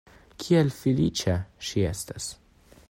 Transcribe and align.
Kiel 0.43 0.71
feliĉa 0.77 1.37
ŝi 1.69 1.87
estas! 1.93 2.31